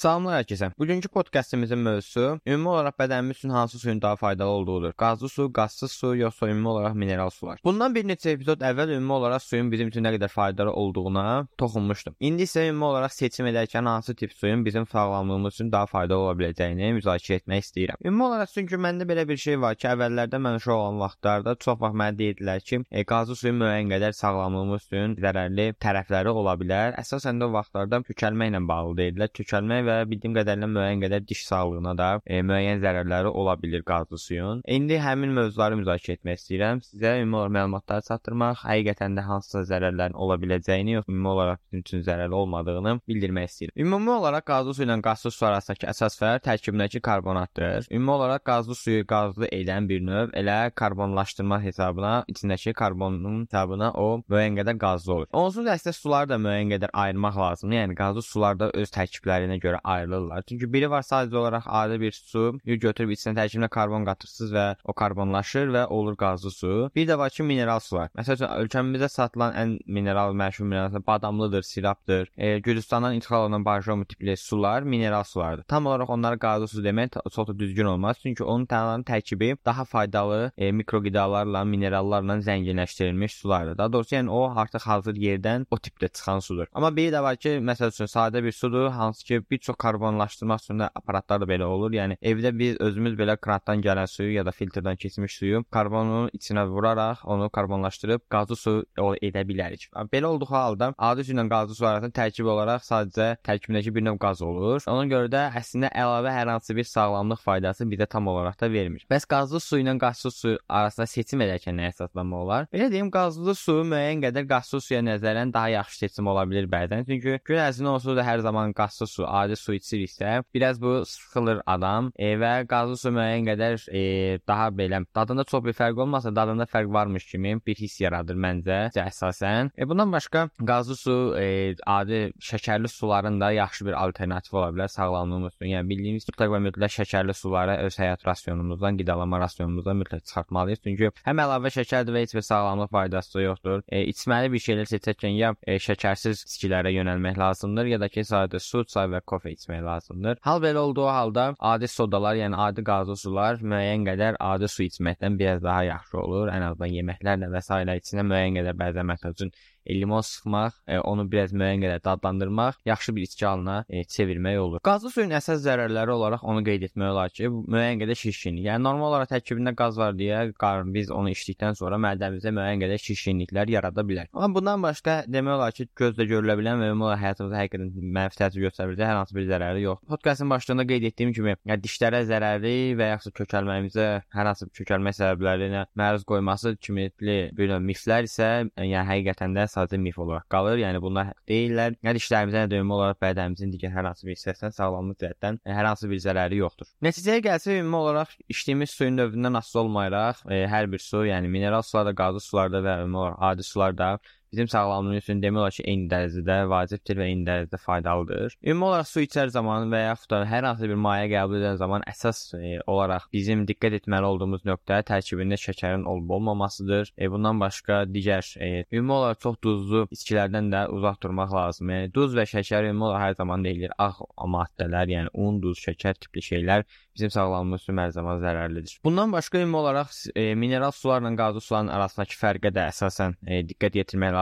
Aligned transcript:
Salamlar 0.00 0.38
hər 0.38 0.46
kəsə. 0.48 0.68
Bugünkü 0.80 1.08
podkastımızın 1.12 1.80
mövzusu 1.84 2.22
ümumi 2.48 2.68
olaraq 2.72 2.94
bədənimiz 3.02 3.36
üçün 3.36 3.50
hansı 3.52 3.78
suyun 3.78 3.98
daha 4.02 4.16
faydalı 4.16 4.48
olduğudur. 4.48 4.92
Qazlı 4.92 5.28
su, 5.28 5.52
qazsız 5.52 5.92
su, 5.92 6.14
yoxsa 6.16 6.48
ümumi 6.48 6.68
olaraq 6.68 6.94
mineral 6.94 7.30
sular. 7.30 7.58
Bundan 7.64 7.94
bir 7.94 8.06
neçə 8.08 8.30
epizod 8.32 8.64
əvvəl 8.64 8.94
ümumi 8.94 9.12
olaraq 9.12 9.44
suyun 9.44 9.68
bizim 9.72 9.90
üçün 9.92 10.08
nə 10.08 10.14
qədər 10.14 10.32
faydalı 10.32 10.72
olduğuna 10.72 11.24
toxunmuşdum. 11.58 12.14
İndi 12.20 12.46
isə 12.48 12.64
ümumi 12.70 12.84
olaraq 12.84 13.12
seçim 13.12 13.50
edərkən 13.50 13.90
hansı 13.90 14.14
tip 14.14 14.32
suyun 14.32 14.64
bizim 14.64 14.86
sağlamlığımız 14.86 15.54
üçün 15.54 15.72
daha 15.72 15.86
faydalı 15.92 16.24
ola 16.24 16.32
biləcəyini 16.38 16.94
müzakirə 17.00 17.42
etmək 17.42 17.66
istəyirəm. 17.66 18.00
Ümumi 18.04 18.24
olaraq 18.30 18.54
çünki 18.54 18.80
məndə 18.86 19.08
belə 19.12 19.26
bir 19.28 19.36
şey 19.44 19.60
var 19.60 19.76
ki, 19.76 19.90
əvvəllərdə 19.92 20.40
mən 20.46 20.56
uşaq 20.62 20.76
olan 20.78 21.04
vaxtlarda 21.04 21.56
çox 21.66 21.80
vaxt 21.84 22.00
mənə 22.04 22.16
deyirdilər 22.22 22.64
ki, 22.70 22.80
e, 22.90 23.04
qazlı 23.04 23.36
suyun 23.42 23.60
müəyyən 23.66 23.92
qədər 23.92 24.16
sağlamlığımız 24.22 24.88
üçün 24.88 25.20
zərərli 25.20 25.70
tərəfləri 25.76 26.36
ola 26.40 26.56
bilər. 26.64 26.96
Əsasən 27.04 27.44
də 27.44 27.52
o 27.52 27.56
vaxtlarda 27.60 28.00
kökəlmə 28.08 28.48
ilə 28.54 28.64
bağlı 28.72 28.96
deyildilər. 29.04 29.36
Kökəlmə 29.42 29.82
və 29.90 29.98
bildiyim 30.10 30.36
qədərilə 30.38 30.70
müəyyən 30.70 31.04
qədər 31.04 31.26
diş 31.28 31.44
sağlığına 31.50 31.96
da 31.98 32.08
e, 32.26 32.40
müəyyən 32.46 32.80
zərərləri 32.84 33.32
ola 33.42 33.56
bilər 33.60 33.84
qazlı 33.86 34.18
suyun. 34.18 34.62
İndi 34.66 34.98
həmin 35.02 35.34
mövzuları 35.36 35.78
müzakirə 35.80 36.18
etmək 36.18 36.40
istəyirəm. 36.40 36.82
Sizə 36.86 37.16
ümumi 37.20 37.40
olaraq 37.40 37.56
məlumatları 37.56 38.06
çatdırmaq, 38.08 38.64
həqiqətən 38.64 39.18
də 39.18 39.24
hansısa 39.26 39.64
zərərlərin 39.70 40.16
ola 40.16 40.36
biləcəyini, 40.42 40.96
yox 40.98 41.08
ümumi 41.10 41.32
olaraq 41.34 41.60
bizim 41.64 41.84
üçün 41.84 42.04
zərərli 42.06 42.38
olmadığını 42.40 42.94
bildirmək 43.08 43.50
istəyirəm. 43.50 43.76
Ümumi 43.84 44.10
olaraq 44.16 44.46
qazlı 44.50 44.74
su 44.74 44.84
ilə 44.86 44.98
qazsız 45.04 45.36
su 45.36 45.46
arasındakı 45.48 45.88
əsas 45.92 46.18
fərq 46.20 46.44
tərkibindəki 46.46 47.02
karbonatdır. 47.04 47.88
Ümumi 47.90 48.14
olaraq 48.16 48.44
qazlı 48.50 48.76
suyu 48.78 49.06
qazlı 49.06 49.50
edən 49.54 49.88
bir 49.90 50.04
növ 50.06 50.34
elə 50.40 50.58
karbonlaşdırma 50.74 51.60
hesabına 51.62 52.12
içindəki 52.32 52.74
karbonun 52.74 53.44
hesabına 53.46 53.92
o 53.98 54.08
müəyyən 54.30 54.60
qədər 54.60 54.78
qazlı 54.80 55.14
olur. 55.14 55.30
Onsuz 55.32 55.66
da 55.66 55.76
əslində 55.76 55.96
suları 55.96 56.32
da 56.32 56.40
müəyyən 56.42 56.74
qədər 56.74 56.94
ayırmaq 57.04 57.38
lazımdır. 57.42 57.76
Yəni 57.80 57.98
qazlı 57.98 58.22
sularda 58.26 58.70
öz 58.74 58.94
tərkiblərinə 58.94 59.58
görə 59.62 59.79
ayrılırlar. 59.84 60.44
Çünki 60.48 60.72
biri 60.72 60.90
var 60.90 61.02
sadəcə 61.02 61.36
olaraq 61.36 61.66
adi 61.66 62.00
bir 62.00 62.12
su, 62.12 62.44
götürüb 62.64 63.14
içinə 63.14 63.34
tərkibinə 63.38 63.68
karbon 63.68 64.04
qatırsınız 64.08 64.52
və 64.54 64.66
o 64.84 64.92
karbonlaşır 64.92 65.72
və 65.74 65.86
olur 65.86 66.16
qazlı 66.16 66.50
su. 66.50 66.90
Bir 66.94 67.08
də 67.08 67.18
var 67.18 67.30
ki, 67.30 67.42
mineral 67.42 67.80
sular. 67.80 68.10
Məsələn, 68.18 68.54
ölkəmizdə 68.64 69.08
satılan 69.08 69.54
ən 69.58 69.76
mineral 69.86 70.34
məşhur 70.36 70.64
mineral 70.64 71.06
badamlıdır, 71.06 71.62
sirapdır. 71.62 72.30
E, 72.36 72.58
Gürcüstandan 72.58 73.14
ixal 73.14 73.44
olunan 73.44 73.64
barjom 73.64 74.04
tipli 74.04 74.36
sular 74.36 74.82
mineral 74.82 75.24
sulardır. 75.24 75.64
Tam 75.64 75.86
olaraq 75.86 76.10
onlara 76.10 76.38
qazlı 76.38 76.68
su 76.68 76.84
demək 76.84 77.18
çox 77.34 77.48
da 77.48 77.58
düzgün 77.58 77.84
olmaz. 77.84 78.16
Çünki 78.22 78.44
onun 78.44 78.66
təmin 78.66 79.04
tərkibi 79.04 79.56
daha 79.64 79.84
faydalı 79.84 80.52
e, 80.58 80.72
mikroqidalarla, 80.72 81.64
minerallarla 81.64 82.38
zənginləşdirilmiş 82.46 83.36
sulardır. 83.40 83.78
Daha 83.78 83.92
doğrusu, 83.92 84.14
yəni 84.14 84.30
o 84.30 84.42
artıq 84.56 84.86
hazır 84.86 85.14
yerdən 85.14 85.66
o 85.70 85.76
tipdə 85.76 86.08
çıxan 86.08 86.40
sudur. 86.40 86.66
Amma 86.74 86.96
biri 86.96 87.12
də 87.14 87.22
var 87.22 87.36
ki, 87.36 87.56
məsəl 87.70 87.94
üçün 87.94 88.10
sadə 88.10 88.44
bir 88.44 88.52
sudur, 88.52 88.88
hansı 88.90 89.24
ki 89.24 89.42
bir 89.50 89.58
çox 89.58 89.69
karbonlaşdırmaq 89.78 90.64
üçün 90.64 90.82
də 90.82 90.90
aparatlar 90.94 91.40
da 91.42 91.48
belə 91.50 91.64
olur. 91.64 91.92
Yəni 91.94 92.18
evdə 92.22 92.52
biz 92.58 92.80
özümüz 92.80 93.16
belə 93.18 93.36
krandan 93.40 93.82
gələn 93.84 94.08
suyu 94.10 94.32
ya 94.34 94.46
da 94.46 94.54
filtrdən 94.54 94.96
keçmiş 95.00 95.36
suyu 95.40 95.64
karbonun 95.70 96.30
içinə 96.36 96.66
vuraraq 96.68 97.24
onu 97.24 97.50
karbonlaşdırıb 97.50 98.26
qazlı 98.30 98.56
su 98.56 98.74
edə 98.98 99.44
bilərik. 99.48 99.88
Belə 100.12 100.26
olduğu 100.32 100.50
halda 100.50 100.92
adi 100.98 101.24
su 101.24 101.34
ilə 101.34 101.46
qazlı 101.50 101.74
su 101.78 101.86
arasında 101.86 102.16
tərkib 102.20 102.50
olaraq 102.54 102.84
sadəcə 102.86 103.28
tərkibindəki 103.46 103.94
bir 103.94 104.06
növ 104.08 104.18
qaz 104.22 104.42
olur. 104.42 104.82
Ona 104.90 105.06
görə 105.10 105.30
də 105.32 105.46
əslində 105.60 105.90
əlavə 105.94 106.34
hər 106.34 106.52
hansı 106.54 106.76
bir 106.76 106.88
sağlamlıq 106.88 107.42
faydası 107.44 107.86
bizə 107.90 108.06
tam 108.10 108.28
olaraq 108.32 108.58
da 108.60 108.70
vermir. 108.72 109.06
Bəs 109.10 109.26
qazlı 109.30 109.60
su 109.60 109.78
ilə 109.80 109.96
qazsız 110.00 110.34
su 110.34 110.56
arasında 110.68 111.06
seçim 111.10 111.42
edərkən 111.44 111.76
nə 111.78 111.90
əsaslanmaq 111.90 112.44
olar? 112.44 112.68
Belə 112.74 112.90
deyim, 112.92 113.10
qazlı 113.14 113.54
su 113.58 113.80
müəyyən 113.90 114.24
qədər 114.24 114.46
qazsız 114.50 114.86
suya 114.86 115.00
nəzərən 115.06 115.52
daha 115.54 115.72
yaxşı 115.76 116.04
seçim 116.04 116.30
ola 116.30 116.44
bilər 116.48 116.68
bəzən. 116.70 117.06
Çünki 117.08 117.38
gün 117.46 117.62
ərzində 117.64 117.94
onsuz 117.94 118.16
da 118.18 118.24
hər 118.26 118.42
zaman 118.44 118.74
qazsız 118.76 119.10
su, 119.18 119.26
adi 119.26 119.56
su 119.60 119.74
içiriksə, 119.76 120.42
biraz 120.54 120.80
bu 120.82 121.00
sıxılır 121.06 121.62
adam 121.66 122.12
e, 122.16 122.34
və 122.40 122.52
qazlı 122.70 122.96
su 123.00 123.12
müəyyən 123.14 123.48
qədər 123.50 123.78
e, 123.92 124.02
daha 124.48 124.68
belə 124.74 125.02
dadında 125.16 125.44
çox 125.44 125.64
bir 125.64 125.76
fərq 125.76 126.02
olmasa, 126.04 126.34
dadında 126.36 126.66
fərq 126.70 126.92
varmış 126.92 127.26
kimi 127.30 127.56
bir 127.66 127.78
hiss 127.78 128.00
yaradır 128.00 128.38
məncə 128.40 128.80
əsasən. 129.04 129.72
E, 129.76 129.88
bundan 129.88 130.12
başqa 130.12 130.48
qazlı 130.66 130.96
su 130.96 131.16
e, 131.38 131.74
adi 131.86 132.20
şəkərli 132.50 132.88
suların 132.88 133.40
da 133.40 133.50
yaxşı 133.52 133.86
bir 133.86 133.98
alternativ 134.04 134.56
ola 134.58 134.70
bilər 134.74 134.88
sağlamlığımız 134.88 135.54
üçün. 135.56 135.72
Yəni 135.74 135.88
bildiyimiz 135.90 136.28
mütləq 136.28 136.54
və 136.54 136.62
mütləq 136.66 136.94
şəkərli 136.98 137.34
suları 137.36 137.76
öz 137.86 137.98
həyat 138.02 138.26
rasionumuzdan, 138.26 138.98
qidalama 139.00 139.40
rasionumuzdan 139.44 140.00
mütləq 140.02 140.24
çıxartmalıyıq. 140.26 140.82
Çünki 140.84 141.12
həm 141.26 141.44
əlavə 141.44 141.72
şəkərdir 141.76 142.16
və 142.16 142.24
heç 142.24 142.36
bir 142.38 142.46
sağlamlıq 142.46 142.92
faydası 142.94 143.44
yoxdur. 143.44 143.84
E, 143.88 144.04
içməli 144.12 144.52
bir 144.52 144.64
şeylər 144.66 144.90
seçərkən 144.90 145.36
ya 145.36 145.54
e, 145.66 145.78
şəkərsiz 145.82 146.44
içkilərə 146.48 146.92
yönəlmək 146.94 147.38
lazımdır, 147.40 147.92
ya 147.94 148.00
da 148.00 148.08
ki 148.08 148.24
sadə 148.26 148.60
su, 148.62 148.84
çay 148.84 149.10
və 149.14 149.22
kofe 149.26 149.49
içmək 149.56 149.82
lazımdır. 149.86 150.40
Hal 150.46 150.62
belə 150.64 150.84
olduğu 150.86 151.06
halda 151.06 151.46
adi 151.72 151.88
sodalar, 151.88 152.38
yəni 152.40 152.58
adi 152.66 152.84
qazlı 152.90 153.16
sular 153.16 153.60
müəyyən 153.72 154.06
qədər 154.10 154.38
adi 154.50 154.68
su 154.68 154.86
içməkdən 154.86 155.38
biraz 155.40 155.62
daha 155.62 155.82
yaxşı 155.90 156.18
olur. 156.24 156.48
Ən 156.54 156.66
azından 156.70 156.96
yeməklərlə 156.98 157.50
və 157.54 157.62
s. 157.66 157.82
içinə 158.02 158.26
müəyyən 158.32 158.60
qədər 158.60 158.80
bəzən 158.84 159.10
məsəl 159.12 159.36
üçün 159.38 159.52
limon 159.88 160.20
sıxmaq, 160.20 160.72
e, 160.88 160.98
onu 160.98 161.26
biraz 161.32 161.52
müəyyən 161.52 161.84
qədər 161.84 162.04
dadlandırmaq 162.04 162.80
yaxşı 162.86 163.16
bir 163.16 163.22
içki 163.22 163.46
halına 163.46 163.84
e, 163.88 164.04
çevirmək 164.04 164.58
olur. 164.58 164.80
Qazlı 164.84 165.10
suyun 165.14 165.34
əsas 165.36 165.62
zərərləri 165.64 166.14
olaraq 166.14 166.44
onu 166.44 166.64
qeyd 166.64 166.86
etmək 166.90 167.12
olar 167.14 167.32
ki, 167.34 167.48
müəyyən 167.48 168.02
qədər 168.02 168.18
şişkinlik. 168.22 168.64
Yəni 168.68 168.84
normal 168.84 169.10
olaraq 169.10 169.32
tərkibində 169.34 169.74
qaz 169.76 169.98
var 169.98 170.16
deyə 170.18 170.42
qarın 170.60 170.92
biz 170.94 171.10
onu 171.10 171.32
içdikdən 171.34 171.78
sonra 171.78 171.98
mədəmizdə 172.02 172.52
müəyyən 172.56 172.84
qədər 172.84 173.02
şişkinliklər 173.04 173.72
yarada 173.76 174.04
bilər. 174.06 174.30
Amma 174.32 174.54
bundan 174.58 174.82
başqa 174.82 175.22
demək 175.28 175.56
olar 175.56 175.76
ki, 175.76 175.88
gözlə 175.96 176.26
görülə 176.30 176.58
bilən 176.60 176.80
və 176.82 176.90
ümumi 176.92 177.08
olaraq 177.08 177.24
həyatımızda 177.24 177.62
həqiqətən 177.62 178.12
mənfi 178.18 178.40
təsir 178.40 178.66
göstərə 178.66 178.90
biləcək 178.90 179.10
hər 179.10 179.20
hansı 179.20 179.36
bir 179.38 179.48
zərəri 179.50 179.84
yoxdur. 179.84 180.08
Podkastın 180.14 180.50
başlığında 180.50 180.86
qeyd 180.90 181.08
etdiyim 181.10 181.32
kimi, 181.36 181.56
yəni 181.68 181.84
dişlərə 181.84 182.22
zərərli 182.28 182.76
və 182.98 183.10
yaxud 183.14 183.36
kökəlməyimizə 183.38 184.08
hər 184.36 184.50
hansı 184.50 184.68
bir 184.68 184.80
kökəlmə 184.80 185.14
səbəblərinə 185.16 185.84
məruz 185.98 186.26
qoyması 186.28 186.76
kimi 186.82 187.08
bir 187.20 187.72
növ 187.72 187.82
miflər 187.84 188.28
isə 188.28 188.50
yəni 188.76 189.06
həqiqətən 189.10 189.56
də 189.56 189.69
sadəcə 189.70 190.00
mif 190.02 190.18
olaraq 190.20 190.46
qalır. 190.52 190.80
Yəni 190.82 191.00
bunlar 191.02 191.32
deyirlər, 191.50 191.96
nə 192.06 192.14
dişlərimizə, 192.16 192.64
nə 192.64 192.72
döymə 192.72 192.96
olaraq 192.96 193.20
bədənimizin 193.24 193.72
digər 193.74 193.94
hər 193.94 194.10
hansı 194.10 194.28
bir 194.28 194.36
hissəsinə 194.36 194.72
sağlamlıq 194.76 195.20
cəhətdən 195.22 195.60
hər 195.78 195.90
hansı 195.90 196.10
bir 196.10 196.22
zərəri 196.24 196.60
yoxdur. 196.60 196.90
Nəticəyə 197.06 197.44
gəlsə 197.46 197.78
ümumi 197.78 198.00
olaraq 198.00 198.34
içdiyimiz 198.52 198.96
suyun 198.96 199.18
növündən 199.20 199.60
asılı 199.60 199.84
olmayaraq, 199.84 200.44
e, 200.50 200.64
hər 200.74 200.90
bir 200.92 201.02
su, 201.04 201.24
yəni 201.28 201.50
mineral 201.52 201.86
sularda, 201.86 202.14
qazlı 202.22 202.44
sularda 202.44 202.84
və 202.86 203.00
ümumi 203.04 203.22
olaraq 203.24 203.48
adi 203.50 203.66
sularda 203.66 204.12
bizim 204.52 204.68
sağlamlığımız 204.68 205.22
üçün 205.22 205.42
demək 205.42 205.60
olar 205.60 205.74
ki, 205.76 205.84
eyni 205.86 206.08
dərəcədə 206.10 206.56
vacibdir 206.70 207.20
və 207.20 207.26
eyni 207.30 207.46
dərəcədə 207.46 207.80
faydalıdır. 207.84 208.56
Ümumi 208.64 208.86
olaraq 208.88 209.08
su 209.10 209.24
içər 209.24 209.52
zaman 209.54 209.90
və 209.92 210.02
yaxud 210.04 210.30
da 210.32 210.40
hər 210.48 210.66
hansı 210.68 210.88
bir 210.90 211.00
maye 211.06 211.28
qəbul 211.30 211.60
edən 211.60 211.78
zaman 211.80 212.04
əsas 212.10 212.42
e, 212.58 212.78
olaraq 212.90 213.28
bizim 213.32 213.64
diqqət 213.68 214.00
etməli 214.00 214.28
olduğumuz 214.30 214.64
nöqtə 214.68 215.00
tərkibində 215.10 215.58
şəkərin 215.60 216.06
olub-olmamasıdır. 216.10 217.12
E, 217.18 217.30
bundan 217.30 217.60
başqa 217.60 218.02
digər 218.10 218.46
e, 218.58 218.84
ümumi 218.92 219.16
olaraq 219.18 219.42
çox 219.44 219.60
duzlu 219.64 220.06
içkilərdən 220.16 220.72
də 220.74 220.86
uzaq 220.96 221.20
durmaq 221.22 221.54
lazımdır. 221.54 221.94
Yəni 222.00 222.14
duz 222.14 222.34
və 222.38 222.46
şəkər 222.50 222.90
ümumi 222.90 223.08
olaraq 223.10 223.26
hər 223.28 223.38
zaman 223.42 223.64
deyilir 223.64 223.94
ağ 223.98 224.12
maddələr, 224.50 225.14
yəni 225.14 225.34
un, 225.34 225.60
duz, 225.62 225.78
şəkər 225.86 226.18
tipli 226.18 226.42
şeylər 226.42 226.86
bizim 227.14 227.30
sağlamlığımız 227.30 227.82
üçün 227.82 227.98
hər 228.00 228.12
zaman 228.16 228.40
zərərlidir. 228.42 228.98
Bundan 229.04 229.32
başqa 229.32 229.60
ümumi 229.60 229.76
olaraq 229.76 230.12
e, 230.34 230.54
mineral 230.54 230.90
sularla 230.90 231.34
qazlı 231.36 231.60
suların 231.60 231.90
arasındakı 231.94 232.38
fərqə 232.40 232.72
də 232.74 232.86
əsasən 232.90 233.36
e, 233.46 233.60
diqqət 233.68 233.98
yetirmək 234.00 234.32
lazımdır. 234.32 234.39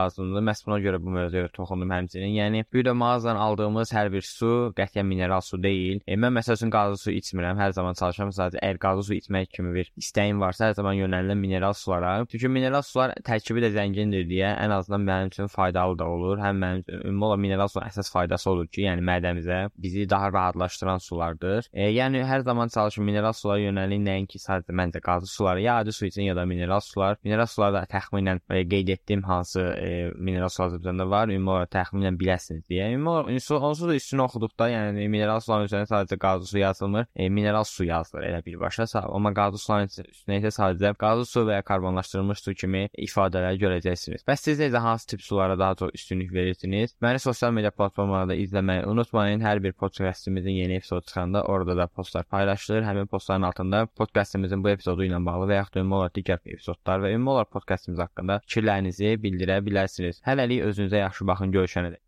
Məhz 0.49 0.65
buna 0.67 0.79
görə 0.83 1.01
bu 1.03 1.13
mövzuya 1.15 1.49
toxundum 1.55 1.91
həmçinin. 1.93 2.33
Yəni 2.37 2.63
bir 2.73 2.85
də 2.87 2.93
mağazadan 2.97 3.39
aldığımız 3.45 3.93
hər 3.95 4.11
bir 4.13 4.25
su 4.25 4.51
qətiyyən 4.77 5.07
mineral 5.07 5.41
su 5.45 5.59
deyil. 5.63 6.01
E, 6.07 6.15
mən 6.15 6.35
məsəl 6.39 6.59
üçün 6.59 6.73
qazlı 6.73 6.97
su 7.03 7.11
içmirəm. 7.11 7.59
Hər 7.59 7.75
zaman 7.77 7.97
çalışıram 7.99 8.33
sadəcə 8.35 8.61
əgər 8.63 8.81
qazlı 8.85 9.05
su 9.09 9.17
içmək 9.19 9.51
kimi 9.55 9.73
bir 9.75 9.91
istəyim 9.99 10.39
varsa, 10.41 10.69
hər 10.69 10.77
zaman 10.79 10.97
yönəlirəm 10.99 11.43
mineral 11.45 11.73
sulara. 11.73 12.13
Çünki 12.31 12.51
mineral 12.51 12.83
sular 12.85 13.13
tərkibi 13.25 13.63
də 13.65 13.71
zəngindir 13.75 14.27
deyə 14.29 14.53
ən 14.63 14.73
azından 14.75 15.05
mənim 15.09 15.33
üçün 15.33 15.51
faydalı 15.51 15.99
da 15.99 16.07
olur. 16.09 16.37
Həm 16.43 16.61
mənim 16.63 16.83
üçün 16.85 17.07
ümumi 17.09 17.25
olaraq 17.29 17.43
mineral 17.45 17.71
suların 17.71 17.93
əsas 17.93 18.11
faydası 18.13 18.49
odur 18.51 18.67
ki, 18.67 18.83
yəni 18.87 19.05
mədəmizə 19.05 19.59
bizi 19.77 20.07
daha 20.09 20.31
rahatlaşdıran 20.33 21.03
sulardır. 21.03 21.69
E, 21.73 21.89
yəni 21.95 22.23
hər 22.27 22.43
zaman 22.47 22.71
çalışın 22.73 23.05
mineral 23.05 23.33
sulara 23.33 23.63
yönəlin, 23.63 24.05
nəinki 24.05 24.41
sadəcə 24.41 24.75
məncə 24.81 25.01
qazlı 25.05 25.27
sulara, 25.27 25.63
ya 25.63 25.77
adi 25.83 25.93
su 25.93 26.05
üçün 26.05 26.27
ya 26.29 26.35
da 26.35 26.45
mineral 26.45 26.83
sular. 26.85 27.17
Mineral 27.23 27.49
sularda 27.49 27.83
təxminən 27.91 28.41
e, 28.49 28.63
qeyd 28.73 28.93
etdiyim 28.95 29.23
hansı 29.23 29.61
e, 29.61 29.88
mineral 30.15 30.49
su 30.53 30.63
Azərbaycanda 30.65 31.07
var, 31.09 31.31
ümumi 31.33 31.53
olaraq 31.55 31.71
təxminən 31.75 32.19
biləsiniz 32.19 32.65
deyə. 32.69 32.89
Ümumi 32.95 33.09
olaraq 33.09 33.65
onsuz 33.69 33.89
da 33.89 33.95
üstünü 33.95 34.25
oxuduqda, 34.25 34.69
yəni 34.73 35.07
mineral 35.11 35.41
suların 35.43 35.69
üzərində 35.69 35.89
sadəcə 35.91 36.19
qazlı 36.21 36.47
su 36.51 36.59
yazılmır, 36.59 37.07
e, 37.15 37.29
mineral 37.29 37.63
su 37.63 37.85
yazılır 37.85 38.27
elə 38.29 38.45
birbaşa. 38.45 38.87
Amma 39.03 39.33
qazlı 39.33 39.61
suların 39.63 39.89
üstünə 39.89 40.39
isə 40.41 40.53
sadəcə 40.55 40.93
qazlı 40.99 41.25
su 41.25 41.45
və 41.47 41.59
ya 41.59 41.65
karbonlaşdırılmış 41.69 42.43
su 42.45 42.53
kimi 42.53 42.85
ifadələr 42.97 43.57
görəcəksiniz. 43.63 44.25
Bəs 44.27 44.45
siz 44.47 44.61
necə 44.63 44.81
hansı 44.83 45.07
tip 45.13 45.21
sulara 45.21 45.59
daha 45.59 45.75
çox 45.75 45.91
üstünlük 45.93 46.33
verirsiniz? 46.33 46.95
Məni 47.01 47.19
sosial 47.19 47.53
media 47.55 47.71
platformalarında 47.71 48.35
izləməyi 48.35 48.85
unutmayın. 48.89 49.41
Hər 49.41 49.63
bir 49.63 49.73
podkastımızın 49.73 50.49
yeni 50.49 50.75
epizodu 50.79 51.05
çıxanda 51.05 51.43
orada 51.43 51.77
da 51.77 51.87
postlar 51.87 52.23
paylaşılır. 52.23 52.83
Həmin 52.83 53.07
postların 53.07 53.41
altında 53.41 53.85
podkastımızın 53.85 54.63
bu 54.63 54.69
epizodu 54.69 55.05
ilə 55.07 55.19
bağlı 55.25 55.49
və 55.51 55.59
yaxud 55.61 55.75
da 55.75 55.83
ümumi 55.83 55.95
olaraq 55.99 56.15
digər 56.17 56.39
epizodlar 56.45 57.03
və 57.03 57.13
ümumi 57.15 57.33
olaraq 57.35 57.51
podkastımız 57.55 57.99
haqqında 58.05 58.39
fikirlərinizi 58.45 59.15
bildirə 59.23 59.59
bilərsiniz. 59.79 60.21
Hələlik 60.27 60.65
özünüzə 60.67 61.03
yaxşı 61.05 61.27
baxın, 61.31 61.53
görüşənədək. 61.55 62.01